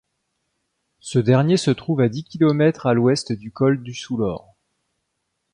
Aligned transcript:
Ce 0.99 1.19
dernier 1.19 1.57
se 1.57 1.69
trouve 1.69 2.01
à 2.01 2.09
dix 2.09 2.23
kilomètres 2.23 2.87
à 2.87 2.95
l'ouest 2.95 3.33
du 3.33 3.51
col 3.51 3.83
du 3.83 3.93
Soulor. 3.93 4.55